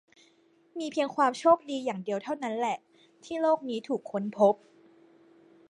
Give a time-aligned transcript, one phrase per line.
[0.79, 2.77] มีเพียงความโชคดีอย่างเดียวเท่านั้นแหละ
[3.23, 4.55] ที่โลกนี้ถูกค้นพบ